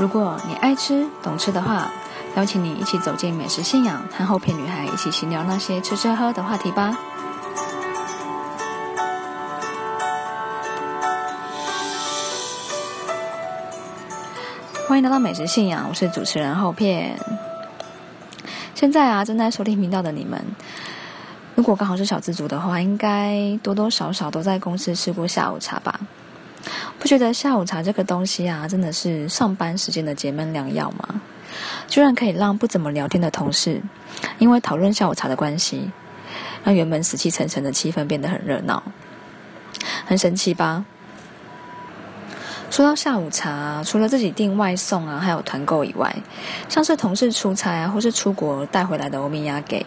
[0.00, 1.90] 如果你爱吃、懂吃的话，
[2.34, 6.96] 邀请你一起走进美食信仰，和后片女孩一起闲聊那些吃吃喝的话题吧。
[14.88, 17.20] 欢迎来到美食信仰，我是主持人后片。
[18.74, 20.42] 现在啊，正在收听频道的你们，
[21.54, 26.00] 如果刚好是小资族的话，应该多多少少都在公司吃过下午茶吧？
[27.10, 31.20] 觉得下午茶这个东西啊，真的是上班时间的解闷良药吗？
[31.88, 33.82] 居然可以让不怎么聊天的同事，
[34.38, 35.90] 因为讨论下午茶的关系，
[36.62, 38.80] 让原本死气沉沉的气氛变得很热闹，
[40.06, 40.84] 很神奇吧？
[42.70, 46.14] 说到下午茶，除了自己订外送啊，还有团购以外，
[46.68, 49.84] 像是同事出差啊，或是出国带回来的欧米亚给，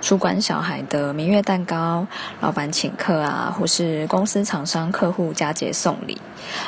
[0.00, 2.06] 主管小孩的明月蛋糕，
[2.40, 6.20] 老板请客啊，或是公司厂商客户佳节送礼，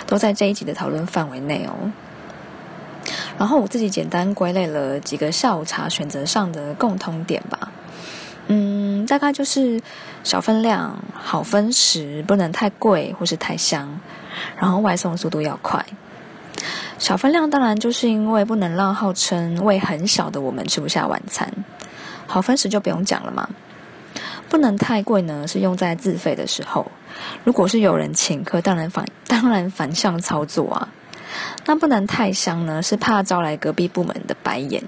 [0.07, 1.93] 都在这一集的讨论范围内哦。
[3.39, 7.73] 然后我自己简单归类了几个下午茶选择上的共通点吧。
[8.49, 9.81] 嗯，大概就是
[10.25, 14.01] 小分量、好分食，不能太贵或是太香。
[14.57, 15.85] 然后外送速度要快，
[16.99, 21.53] 小分量当然就是因为不能让号称胃很小的我们吃不下晚餐。
[22.31, 23.49] 好分食就不用讲了嘛，
[24.49, 26.89] 不能太贵呢，是用在自费的时候。
[27.43, 30.89] 如果是有人请客，当然反 当然反向操作啊。
[31.67, 34.81] 那不能太香呢，是怕招来隔壁部门的白眼。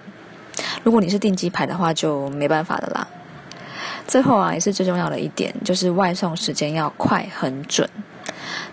[0.85, 3.09] 如果你是订鸡排的话，就没办法的啦。
[4.07, 7.89] 最后啊，也是最重要的一点，就是外送时间要快很准。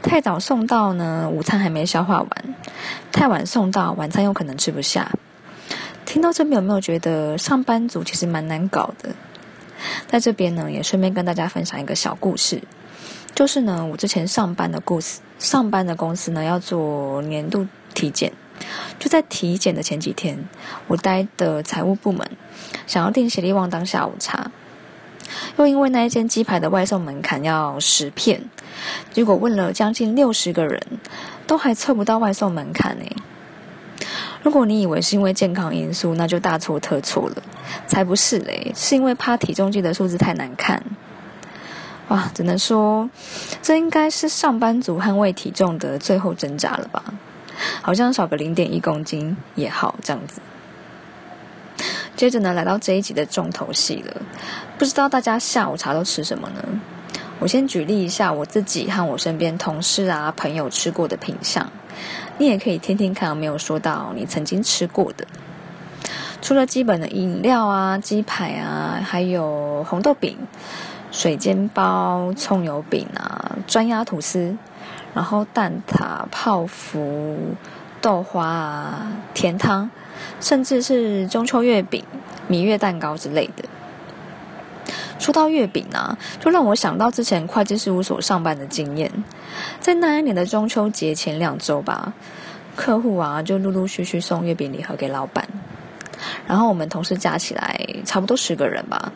[0.04, 2.30] 太早送到呢，午餐还没消化完；
[3.12, 5.12] 太晚送到，晚餐又可能吃不下。
[6.10, 9.14] 听到这边有没有觉得上班族其实蛮难搞的？
[10.08, 12.64] 在这边呢，也顺便跟大家分享一个小故事，
[13.36, 18.34] 就是呢，我之前上班的故事，上班的公司呢要做年度体检，
[18.98, 20.44] 就在体检的前几天，
[20.88, 22.28] 我待的财务部门
[22.88, 24.50] 想要订协力旺当下午茶。
[25.58, 28.42] 又因为那一间鸡排的外送门槛要十片，
[29.14, 30.82] 结果问了将近六十个人，
[31.46, 33.06] 都还测不到外送门槛呢。
[34.42, 37.36] 如果你以为是因为健康因素，那就大错特错了，
[37.88, 40.82] 才不是嘞，是因为怕体重计的数字太难看。
[42.08, 43.10] 哇，只能说
[43.62, 47.04] 这应该是上班族捍卫体重的最后挣扎了吧？
[47.82, 50.42] 好像少个零点一公斤也好，这样子。
[52.16, 54.22] 接着呢，来到这一集的重头戏了。
[54.78, 56.64] 不知道大家下午茶都吃什么呢？
[57.40, 61.72] 我先举例一下我自己和我身边同事啊朋友吃过的品相，
[62.38, 65.28] 你也可以听听看有没有说到你曾经吃过的。
[66.42, 70.38] 除了基本的饮料啊、鸡排啊，还有红豆饼、
[71.12, 74.56] 水煎包、葱油饼啊、专压吐司，
[75.14, 77.56] 然后蛋挞、泡芙、
[78.02, 79.90] 豆花啊、甜汤。
[80.42, 82.04] 甚至是中秋月饼、
[82.48, 83.64] 蜜月蛋糕之类的。
[85.30, 89.12] 说到月饼啊，就让我想到之前会计事务所上班的经验。
[89.80, 92.12] 在那一年的中秋节前两周吧，
[92.76, 95.48] 客户啊就陆陆续续送月饼礼盒给老板，
[96.48, 99.12] 然后我们同事加起来差不多十个人吧，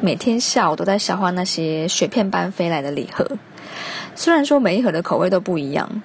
[0.00, 3.28] 每天下午都在消化那些雪片般飞来的礼盒。
[4.14, 6.00] 虽然说每一盒的口味都不一样，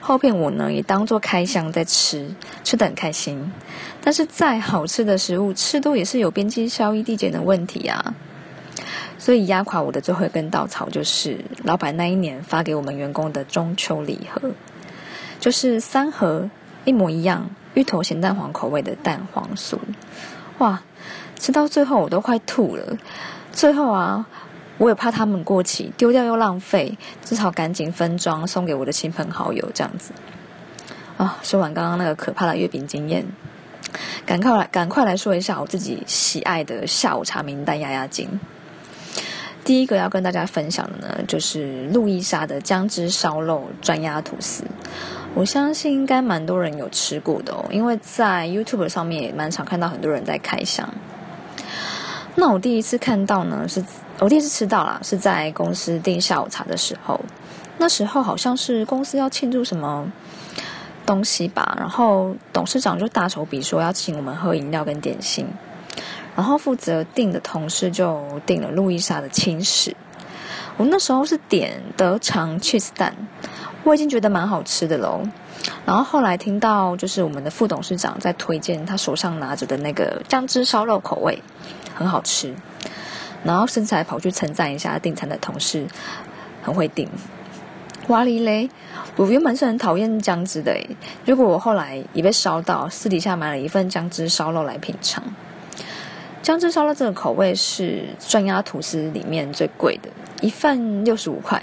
[0.00, 2.30] 后片我呢也当做开箱在吃，
[2.62, 3.50] 吃得很开心。
[4.00, 8.14] 但是再好吃的食物，吃多也是有边际效益递减的问题啊。
[9.18, 14.50] 所以压垮我的最后一根稻草，就是老板那一年发给我们员工的中秋礼盒，
[15.38, 16.48] 就是三盒
[16.84, 19.76] 一模一样芋头咸蛋黄口味的蛋黄酥。
[20.58, 20.82] 哇，
[21.38, 22.96] 吃到最后我都快吐了。
[23.52, 24.26] 最后啊。
[24.78, 30.12] 我也怕他们过期丢掉又浪费，只好赶紧分装送给我的亲朋好友这样子。
[31.16, 33.26] 啊，说完刚刚那个可怕的月饼经验，
[34.24, 38.38] 赶快来赶快来说一下我自己喜爱的下午茶名单压压惊。
[39.68, 44.64] 第一个要跟大家分享的呢，就是路易莎的姜汁烧肉专压吐司。
[45.34, 50.88] 我相信应该蛮多人有吃过的哦，因为在 YouTube 上面也蛮常看到很多人在开箱。
[52.34, 53.84] 那我第一次看到呢是。
[54.20, 57.20] 我第一次吃到啦，是在公司订下午茶的时候。
[57.76, 60.10] 那时候好像是公司要庆祝什么
[61.04, 65.46] 东西吧，然后董事长就大手笔说要请我们喝饮料跟点心，
[66.38, 69.96] 然后负责订的同事就订了路易莎的轻食。
[70.76, 73.12] 我那时候是点德肠 cheese 蛋，
[73.82, 75.20] 我已经觉得蛮好吃的喽。
[75.84, 81.42] 然后后来听到就是我们的副董事长在推荐他手上拿着的那个酱汁烧肉口味，
[81.92, 82.54] 很好吃。
[83.42, 85.88] 然后甚至还跑去称赞一下订餐的同事，
[86.62, 87.08] 很会订。
[88.06, 88.70] 哇哩嘞！
[89.16, 90.88] 我原本是很讨厌姜汁的诶，
[91.26, 95.20] 如果我后来也被烧到，私底下买了一份姜汁烧肉来品尝。
[96.42, 100.08] 姜汁烧肉这个口味是专压吐司里面最贵的，
[100.40, 101.62] 一份六十五块。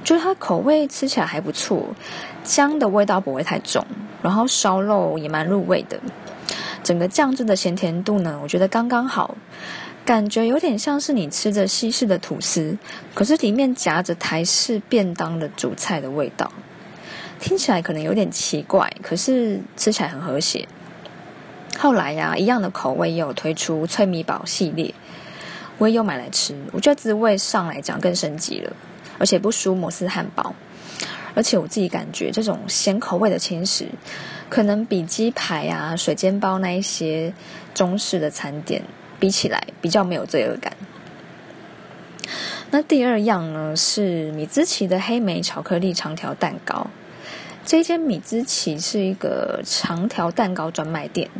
[0.00, 1.82] 我觉得它口味吃起来还不错，
[2.42, 3.84] 姜的味道不会太重，
[4.22, 5.98] 然后烧肉也蛮入味的。
[6.82, 9.36] 整个酱汁的咸甜度呢，我觉得刚刚好。
[10.04, 12.76] 感觉有点像是你吃着西式的吐司，
[13.14, 16.52] 可是里面夹着台式便当的主菜的味道，
[17.40, 20.68] 听起来可能有点奇怪，可是吃起来很和谐。
[21.78, 24.94] 后来呀，一样的口味也有推出脆米堡系列，
[25.78, 28.72] 我也有买来吃，我觉得滋味上来讲更升级了，
[29.18, 30.54] 而且不输摩斯汉堡。
[31.34, 33.88] 而且我自己感觉这种咸口味的轻食，
[34.48, 37.32] 可能比鸡排啊、水煎包那一些
[37.74, 38.82] 中式的餐点。
[39.20, 40.70] 比起来比较没有罪恶感。
[42.70, 46.88] 那第二样呢是米兹奇的黑莓巧克力长条蛋糕。
[47.64, 51.30] 这间米兹奇是一个长条蛋糕专卖店，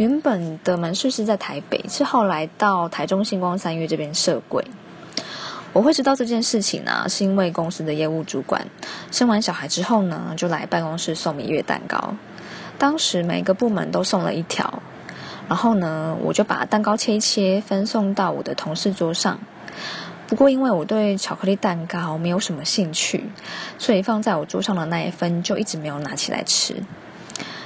[0.00, 4.64] 原本的门市是在台北，是后来到台中星光三月这边设柜。
[5.74, 8.66] 我会知道这件事情呢，是因为公司的业务主管
[9.12, 12.14] 生完小孩之后呢，就来办公室送蜜月蛋糕。
[12.78, 14.82] 当时每个部门都送了一条。
[15.50, 19.38] 然后呢，我就把蛋糕切一切，分送到我的同事桌上。
[20.26, 23.26] 不过，因为我对巧克力蛋糕没有什么兴趣，
[23.76, 26.76] 所以放在我桌上的那一份就一直没有拿起来吃。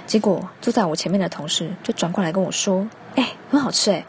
[0.07, 4.05] 结果，坐在我前面的同事就转过来跟我说：“哎，很好吃哎！”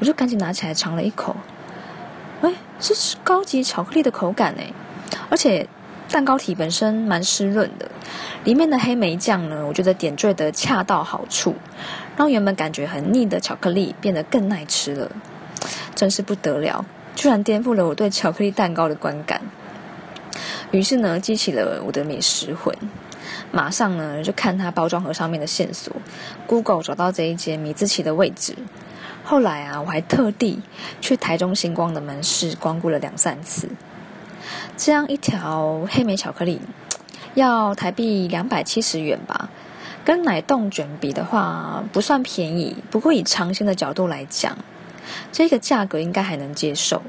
[0.00, 1.36] 我就赶紧拿起来尝了一口，
[2.40, 4.72] 哎，是高级巧克力的口感哎，
[5.28, 5.68] 而且
[6.10, 7.90] 蛋糕体本身蛮湿润的。
[8.44, 11.54] 里面的黑莓酱呢，我觉得点缀的恰到好处，
[12.16, 15.10] 让原本感觉很腻的巧克力变得更耐吃了，
[15.94, 16.84] 真是不得了，
[17.14, 19.42] 居然颠覆了我对巧克力蛋糕的观感。
[20.70, 22.74] 于是呢，激起了我的美食魂，
[23.52, 25.94] 马上呢就看它包装盒上面的线索
[26.46, 28.54] ，Google 找到这一间米兹奇的位置。
[29.24, 30.60] 后来啊，我还特地
[31.00, 33.68] 去台中星光的门市光顾了两三次，
[34.76, 36.60] 这样一条黑莓巧克力。
[37.34, 39.50] 要台币两百七十元吧，
[40.04, 44.58] 跟奶冻卷比的话不算便宜，不过以尝鲜的角度来讲，
[45.30, 47.02] 这个价格应该还能接受。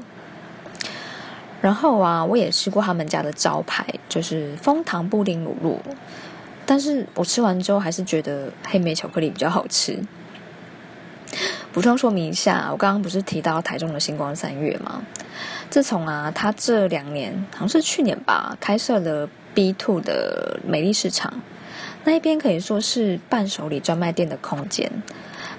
[1.60, 5.78] 然后啊，我也吃过他们家的招牌，就是枫糖布丁乳酪，
[6.72, 9.98] 但是我吃完之后还是觉得黑莓巧克力比较好吃。
[11.70, 15.02] 补充说明一下，我刚刚不是提到台中的星光三月吗？
[15.68, 19.28] 自从啊，他这两年好像是去年吧，开设了。
[19.52, 21.42] B two 的美丽市场，
[22.04, 24.90] 那一边可以说是伴手礼专卖店的空间。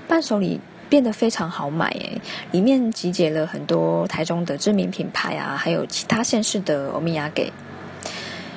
[0.08, 0.60] 伴手礼
[0.90, 2.20] 变得非常好买诶，
[2.50, 7.54] 里面集结了很多台中的知名品牌啊，还有其他县市的欧米亚给，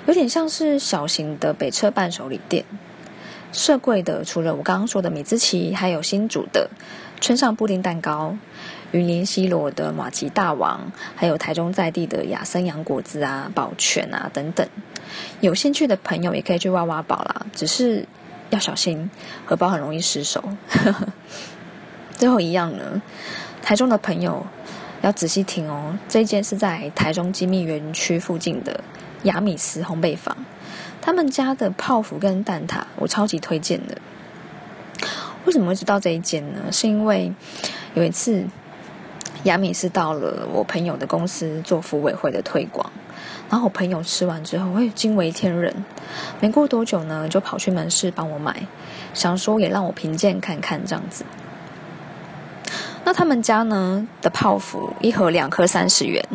[0.07, 2.65] 有点像是小型的北车伴手礼店。
[3.53, 6.69] 设柜的除了我刚刚说的米兹奇，还有新煮的
[7.21, 8.37] 村上布丁蛋糕。
[8.93, 14.67] 云林西罗的马吉大王，还有台中在地的雅森洋果子啊、宝泉啊等等，
[15.41, 17.47] 有兴趣的朋友也可以去挖挖宝啦。
[17.53, 18.07] 只是
[18.51, 19.11] 要小心，
[19.45, 20.43] 荷包很容易失手。
[22.17, 23.03] 最后一样呢，
[23.61, 24.47] 台中的朋友
[25.03, 25.99] 要仔细听哦。
[26.09, 28.81] 这一间是在台中机密园区附近的
[29.27, 30.37] 雅米斯烘焙坊，
[31.01, 33.99] 他们家的泡芙跟蛋挞我超级推荐的。
[35.45, 36.73] 为什么会知道这一间呢？
[36.73, 37.33] 是因为
[37.95, 38.45] 有一次。
[39.45, 42.91] 雅米斯到了我朋友的公司做服委会的推广，
[43.49, 45.85] 然后我朋友吃完之后，哎，惊为天人。
[46.41, 48.67] 没过多久呢，就跑去门市帮我买，
[49.15, 51.25] 想说也让我评鉴看看这样子。
[53.05, 56.27] 那他们家呢的泡芙一盒两颗三十元，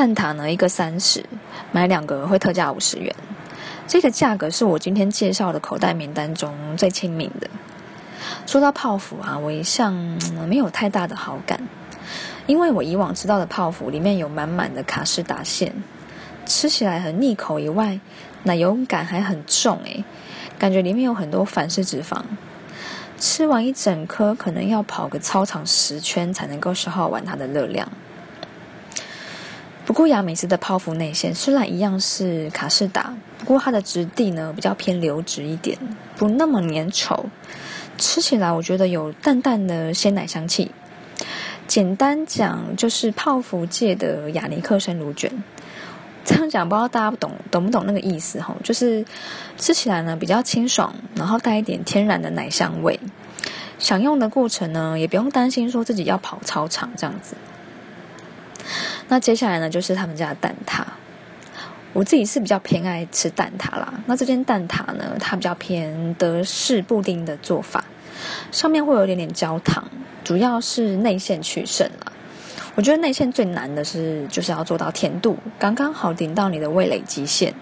[0.00, 1.22] 蛋挞呢一个三十，
[1.72, 3.14] 买两个会特价五十元。
[3.86, 7.46] 这个价格是我今天介绍的口袋名单中最亲民的。
[8.46, 9.92] 说到泡芙啊，我一向
[10.48, 11.60] 没有太大的好感，
[12.46, 15.70] 因为我以往吃到的泡芙里面有满满的卡士达馅，
[16.46, 18.00] 吃起来很腻口以外，
[18.44, 20.02] 奶油感还很重诶，
[20.58, 22.22] 感觉里面有很多反式脂肪，
[23.18, 27.86] 吃完一整颗可能要跑个操场十圈才能够消耗完它的热量。
[29.90, 35.76] 不过雅美斯的泡芙内馅虽然一样是卡士达，不过它的质地呢比较偏流质一点，
[36.16, 37.24] 不那么粘稠。
[37.98, 40.70] 吃起来我觉得有淡淡的鲜奶香气，
[41.66, 45.42] 简单讲就是泡芙界的雅尼克生乳卷。
[46.24, 48.54] 这样讲不知道大家懂懂不懂那个意思吼？
[48.62, 49.04] 就是
[49.56, 53.00] 吃起来呢比较清爽，然后带一点天然的奶香味。
[53.80, 57.34] 享用的过程呢也不用担心说自己要跑操场这样子。
[59.10, 60.84] 那接下来呢就是他们家的蛋挞，
[61.92, 63.92] 我自己是比较偏爱吃蛋挞啦。
[64.06, 67.84] 那这间蛋挞呢，它比较偏德式布丁的做法，
[68.52, 69.88] 上面会有一点点焦糖，
[70.22, 72.12] 主要是内馅取胜啦。
[72.76, 77.52] 我觉得内馅最难的是，就是要做到甜度刚刚好，顶到你的味蕾极限，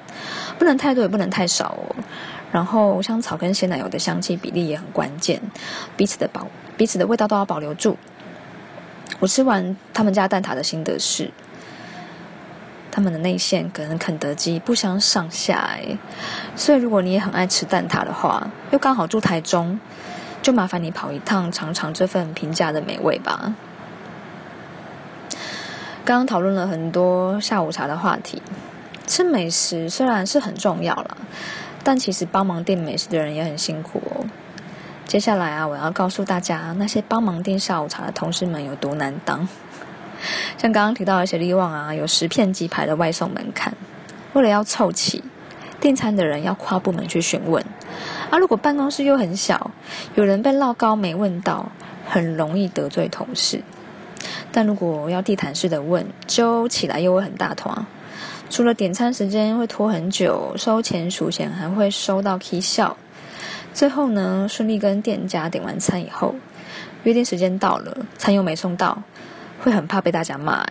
[0.59, 1.97] 不能太多也不能太少哦。
[2.53, 5.41] 然后香草跟鲜奶油的香气比例也很关键，
[5.97, 7.97] 彼此的保彼此的味道都要保留住。
[9.21, 11.31] 我吃完他们家蛋挞的心得是。
[12.91, 15.99] 他们的内馅跟肯德基不相上下哎，
[16.57, 19.79] 所以如果你也很爱吃蛋挞的话，又刚好住台中，
[20.43, 23.55] 就麻烦你跑一趟尝尝这份平价的美味吧。
[26.05, 28.43] 刚刚讨论了很多下午茶的话题，
[29.07, 31.19] 吃美食虽然是很重要了，
[31.85, 34.27] 但其实帮忙订美食的人也很辛苦哦。
[35.09, 39.49] 接下来啊，我要告诉大家那些帮忙订下午茶的同事们有多难当。
[40.59, 43.73] 像刚刚提到的协力旺啊，有十片鸡排的外送门槛，
[44.35, 45.25] 为了要凑齐，
[45.81, 47.65] 订餐的人要跨部门去询问。
[48.31, 49.71] 啊，如果办公室又很小，
[50.15, 51.73] 有人被唠高没问到，
[52.07, 53.63] 很容易得罪同事。
[54.53, 57.87] 但如果要地毯式的问，揪起来又会很大团。
[58.51, 62.95] 除了点餐时间会拖很久，收钱数钱还会收到 K 笑。
[63.79, 66.35] 最后呢，顺利跟店家点完餐以后，
[67.05, 69.05] 约定时间到了，餐又没送到。
[69.61, 70.67] 会很怕被大家骂，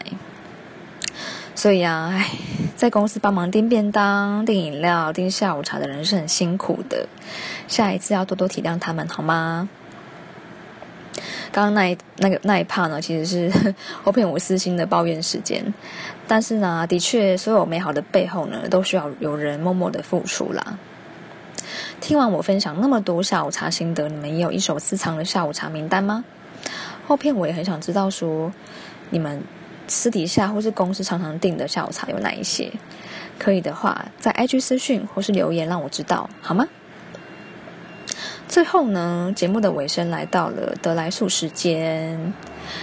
[1.55, 2.29] 所以啊，唉，
[2.75, 7.07] 在公司帮忙订便当、订饮料、订下午茶的人是很辛苦的。
[7.69, 9.69] 下一次要多多体谅他们，好吗？
[11.53, 13.73] 刚刚那一那个那一趴呢，其实是
[14.03, 15.73] 我骗我私心的抱怨时间。
[16.27, 20.77] 但是呢，的确，所有美好的背后呢，都需要有人默默的付出啦。
[21.99, 26.23] 听完我分享那么多下午茶心得，你们也有一手私藏的下午茶名单吗？
[27.07, 28.51] 后片我也很想知道，说
[29.09, 29.41] 你们
[29.87, 32.71] 私底下或是公司常常订的下午茶有哪一些？
[33.39, 36.67] 可以的话，在 IG 私讯或是留言让我知道，好吗？
[38.47, 42.33] 最后呢，节目的尾声来到了得来速时间，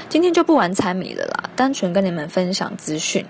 [0.09, 3.25] 今天就不玩猜谜了啦，单纯跟你们分享资讯。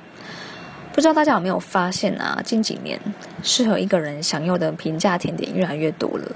[0.94, 2.40] 不知道大家有没有发现啊？
[2.44, 3.00] 近几年
[3.42, 6.30] 适合一个人享用的平价甜点越来越多了。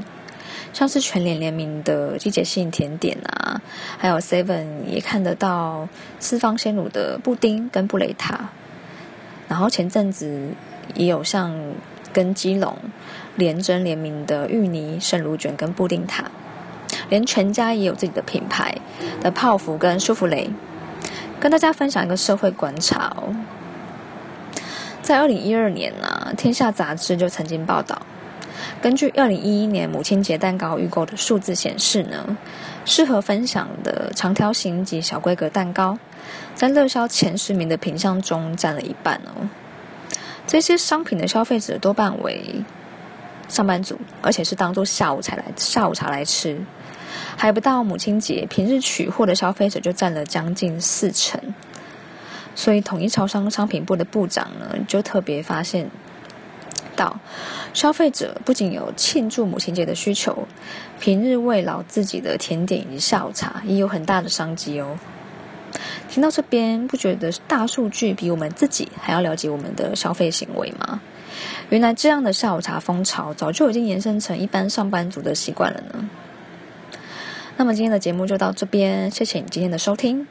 [0.72, 3.62] 像是全联联名的季节性甜点啊，
[3.96, 5.88] 还有 Seven 也看得到
[6.18, 8.50] 四方鲜乳的布丁跟布雷塔，
[9.46, 10.48] 然后前阵子
[10.96, 11.56] 也有像
[12.12, 12.76] 跟基隆
[13.36, 16.24] 联珍联名的芋泥圣乳卷跟布丁塔，
[17.08, 18.74] 连全家也有自己的品牌
[19.20, 20.50] 的泡芙跟舒芙蕾。
[21.38, 23.32] 跟大家分享一个社会观察哦，
[25.08, 28.02] 在二零一二年呢，《天下》杂志就曾经报道。
[28.82, 32.36] 根据二零一一年母亲节蛋糕预购的数字显示呢，
[32.84, 35.98] 适合分享的长条形及小规格蛋糕，
[36.54, 39.48] 在热销前十名的品项中占了一半哦。
[40.46, 42.62] 这些商品的消费者多半为
[43.48, 46.60] 上班族，而且是当做下午茶来下午茶来吃，
[47.34, 51.40] 还不到母亲节平日取货的消费者就占了将近四成。
[52.58, 55.88] 所以统一超商商品部的部长呢，就特别发现。
[56.96, 57.20] 到
[57.72, 60.48] 消费者不仅有庆祝母亲节的需求，
[60.98, 64.98] 平日慰劳自己的甜点以及下午茶也有很大的商机哦。
[66.08, 71.00] 听到这边，不觉得大数据比我们自己还要了解我们的消费行为吗？
[71.70, 76.10] 原来这样的下午茶风潮早就已经延伸成一般上班族的习惯了呢。
[77.56, 80.26] 那么今天的节目就到这边，谢谢你今天的收听。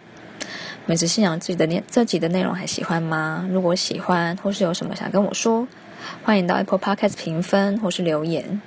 [0.88, 3.46] 美食信仰自己的内这集的内容还喜欢吗？
[3.52, 5.68] 如果喜欢，或是有什么想跟我说？
[6.24, 8.62] 欢迎到 Apple Podcast 评分或是留言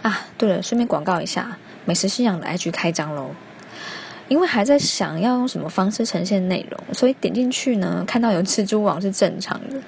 [0.00, 0.26] 啊！
[0.38, 3.32] 对了，顺便广告一下，美食信仰的 IG 开张喽！
[4.28, 9.78] 因为还在想要用什么方式呈现内容，所以点进去呢，看到有蜘蛛网是正常的。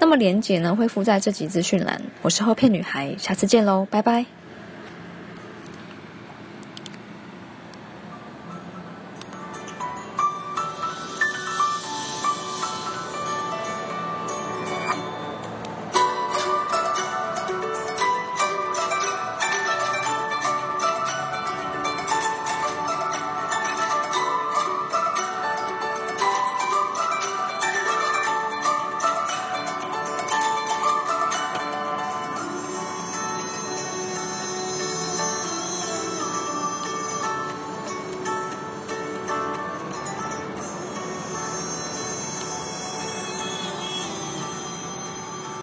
[0.00, 2.02] 那么连结呢会附在这集资讯栏。
[2.22, 4.26] 我是后片女孩，下次见喽，拜拜。